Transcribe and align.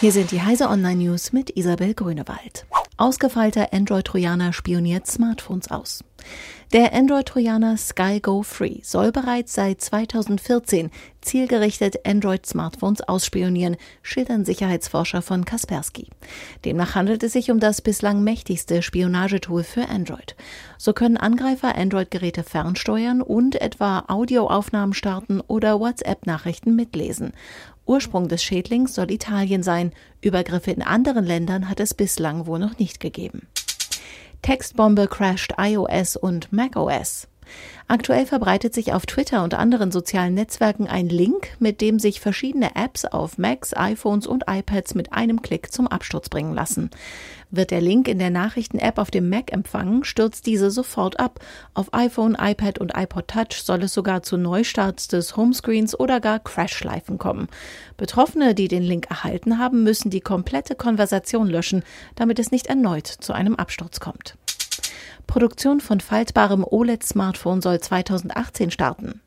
Hier 0.00 0.12
sind 0.12 0.30
die 0.30 0.40
Heise 0.40 0.70
Online 0.70 0.96
News 0.96 1.34
mit 1.34 1.58
Isabel 1.58 1.92
Grünewald. 1.92 2.64
Ausgefeilter 2.96 3.74
Android-Trojaner 3.74 4.54
spioniert 4.54 5.06
Smartphones 5.06 5.70
aus. 5.70 6.02
Der 6.72 6.94
Android-Trojaner 6.94 7.76
Sky 7.76 8.20
Go 8.20 8.42
Free 8.42 8.78
soll 8.82 9.12
bereits 9.12 9.54
seit 9.54 9.82
2014 9.82 10.90
zielgerichtet 11.20 12.06
Android-Smartphones 12.06 13.02
ausspionieren, 13.02 13.76
schildern 14.02 14.46
Sicherheitsforscher 14.46 15.20
von 15.20 15.44
Kaspersky. 15.44 16.08
Demnach 16.64 16.94
handelt 16.94 17.22
es 17.22 17.32
sich 17.32 17.50
um 17.50 17.60
das 17.60 17.82
bislang 17.82 18.22
mächtigste 18.22 18.80
Spionagetool 18.82 19.64
für 19.64 19.88
Android. 19.88 20.34
So 20.78 20.94
können 20.94 21.16
Angreifer 21.18 21.76
Android-Geräte 21.76 22.42
fernsteuern 22.42 23.20
und 23.20 23.60
etwa 23.60 24.04
Audioaufnahmen 24.08 24.94
starten 24.94 25.40
oder 25.40 25.78
WhatsApp-Nachrichten 25.78 26.74
mitlesen. 26.74 27.32
Ursprung 27.90 28.28
des 28.28 28.44
Schädlings 28.44 28.94
soll 28.94 29.10
Italien 29.10 29.64
sein. 29.64 29.92
Übergriffe 30.20 30.70
in 30.70 30.80
anderen 30.80 31.24
Ländern 31.26 31.68
hat 31.68 31.80
es 31.80 31.92
bislang 31.92 32.46
wohl 32.46 32.60
noch 32.60 32.78
nicht 32.78 33.00
gegeben. 33.00 33.48
Textbombe 34.42 35.08
crasht 35.08 35.54
iOS 35.58 36.14
und 36.14 36.52
macOS. 36.52 37.26
Aktuell 37.88 38.24
verbreitet 38.24 38.72
sich 38.72 38.92
auf 38.92 39.04
Twitter 39.04 39.42
und 39.42 39.54
anderen 39.54 39.90
sozialen 39.90 40.34
Netzwerken 40.34 40.86
ein 40.86 41.08
Link, 41.08 41.56
mit 41.58 41.80
dem 41.80 41.98
sich 41.98 42.20
verschiedene 42.20 42.76
Apps 42.76 43.04
auf 43.04 43.36
Macs, 43.36 43.76
iPhones 43.76 44.28
und 44.28 44.44
iPads 44.48 44.94
mit 44.94 45.12
einem 45.12 45.42
Klick 45.42 45.72
zum 45.72 45.88
Absturz 45.88 46.28
bringen 46.28 46.54
lassen. 46.54 46.90
Wird 47.50 47.72
der 47.72 47.80
Link 47.80 48.06
in 48.06 48.20
der 48.20 48.30
Nachrichten-App 48.30 48.98
auf 48.98 49.10
dem 49.10 49.28
Mac 49.28 49.52
empfangen, 49.52 50.04
stürzt 50.04 50.46
diese 50.46 50.70
sofort 50.70 51.18
ab. 51.18 51.40
Auf 51.74 51.92
iPhone, 51.92 52.36
iPad 52.40 52.78
und 52.78 52.92
iPod 52.96 53.26
Touch 53.26 53.62
soll 53.64 53.82
es 53.82 53.92
sogar 53.92 54.22
zu 54.22 54.36
Neustarts 54.36 55.08
des 55.08 55.36
Homescreens 55.36 55.98
oder 55.98 56.20
gar 56.20 56.38
Crashschleifen 56.38 57.18
kommen. 57.18 57.48
Betroffene, 57.96 58.54
die 58.54 58.68
den 58.68 58.84
Link 58.84 59.10
erhalten 59.10 59.58
haben, 59.58 59.82
müssen 59.82 60.10
die 60.10 60.20
komplette 60.20 60.76
Konversation 60.76 61.48
löschen, 61.48 61.82
damit 62.14 62.38
es 62.38 62.52
nicht 62.52 62.68
erneut 62.68 63.08
zu 63.08 63.32
einem 63.32 63.56
Absturz 63.56 63.98
kommt. 63.98 64.36
Produktion 65.30 65.78
von 65.78 66.00
faltbarem 66.00 66.64
OLED-Smartphone 66.68 67.62
soll 67.62 67.78
2018 67.78 68.72
starten. 68.72 69.20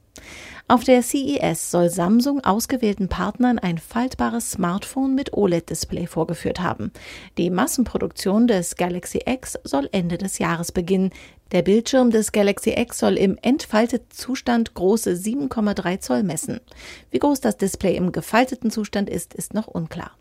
Auf 0.67 0.83
der 0.83 1.01
CES 1.01 1.71
soll 1.71 1.89
Samsung 1.89 2.43
ausgewählten 2.43 3.07
Partnern 3.07 3.57
ein 3.57 3.77
faltbares 3.77 4.51
Smartphone 4.51 5.15
mit 5.15 5.31
OLED-Display 5.31 6.07
vorgeführt 6.07 6.59
haben. 6.59 6.91
Die 7.37 7.49
Massenproduktion 7.49 8.47
des 8.47 8.75
Galaxy 8.75 9.21
X 9.25 9.57
soll 9.63 9.87
Ende 9.93 10.17
des 10.17 10.39
Jahres 10.39 10.73
beginnen. 10.73 11.11
Der 11.53 11.61
Bildschirm 11.61 12.11
des 12.11 12.33
Galaxy 12.33 12.73
X 12.77 12.97
soll 12.97 13.17
im 13.17 13.37
entfalteten 13.41 14.11
Zustand 14.11 14.73
große 14.73 15.13
7,3 15.13 16.01
Zoll 16.01 16.23
messen. 16.23 16.59
Wie 17.11 17.19
groß 17.19 17.39
das 17.39 17.55
Display 17.55 17.95
im 17.95 18.11
gefalteten 18.11 18.71
Zustand 18.71 19.09
ist, 19.09 19.33
ist 19.33 19.53
noch 19.53 19.67
unklar. 19.67 20.11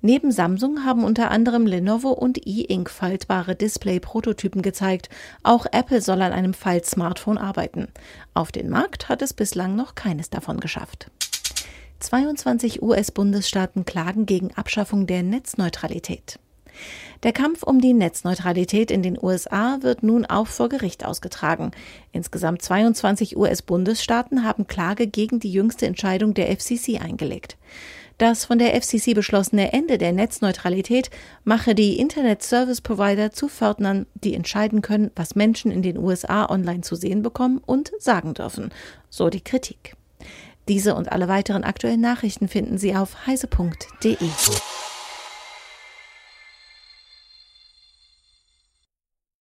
Neben 0.00 0.32
Samsung 0.32 0.84
haben 0.84 1.04
unter 1.04 1.30
anderem 1.30 1.66
Lenovo 1.66 2.10
und 2.10 2.46
E-Ink 2.46 2.90
faltbare 2.90 3.54
Display-Prototypen 3.54 4.62
gezeigt. 4.62 5.08
Auch 5.42 5.66
Apple 5.70 6.02
soll 6.02 6.22
an 6.22 6.32
einem 6.32 6.54
Falt-Smartphone 6.54 7.38
arbeiten. 7.38 7.88
Auf 8.34 8.52
den 8.52 8.68
Markt 8.68 9.08
hat 9.08 9.22
es 9.22 9.32
bislang 9.32 9.76
noch 9.76 9.94
keines 9.94 10.30
davon 10.30 10.60
geschafft. 10.60 11.10
22 12.00 12.82
US-Bundesstaaten 12.82 13.84
klagen 13.84 14.26
gegen 14.26 14.52
Abschaffung 14.54 15.06
der 15.06 15.22
Netzneutralität. 15.22 16.40
Der 17.22 17.32
Kampf 17.32 17.62
um 17.62 17.80
die 17.80 17.92
Netzneutralität 17.92 18.90
in 18.90 19.02
den 19.02 19.16
USA 19.22 19.78
wird 19.82 20.02
nun 20.02 20.26
auch 20.26 20.48
vor 20.48 20.68
Gericht 20.68 21.04
ausgetragen. 21.04 21.70
Insgesamt 22.10 22.62
22 22.62 23.36
US-Bundesstaaten 23.36 24.44
haben 24.44 24.66
Klage 24.66 25.06
gegen 25.06 25.38
die 25.38 25.52
jüngste 25.52 25.86
Entscheidung 25.86 26.34
der 26.34 26.50
FCC 26.56 26.98
eingelegt. 27.00 27.56
Das 28.18 28.44
von 28.44 28.58
der 28.58 28.80
FCC 28.80 29.14
beschlossene 29.14 29.72
Ende 29.72 29.98
der 29.98 30.12
Netzneutralität 30.12 31.10
mache 31.44 31.74
die 31.74 31.98
Internet 31.98 32.42
Service 32.42 32.80
Provider 32.80 33.32
zu 33.32 33.48
Pförtnern, 33.48 34.06
die 34.14 34.34
entscheiden 34.34 34.82
können, 34.82 35.10
was 35.16 35.34
Menschen 35.34 35.70
in 35.70 35.82
den 35.82 35.98
USA 35.98 36.48
online 36.48 36.82
zu 36.82 36.94
sehen 36.94 37.22
bekommen 37.22 37.60
und 37.64 37.92
sagen 37.98 38.34
dürfen. 38.34 38.70
So 39.10 39.28
die 39.28 39.40
Kritik. 39.40 39.96
Diese 40.68 40.94
und 40.94 41.10
alle 41.10 41.26
weiteren 41.28 41.64
aktuellen 41.64 42.00
Nachrichten 42.00 42.48
finden 42.48 42.78
Sie 42.78 42.94
auf 42.94 43.26
heise.de. 43.26 44.16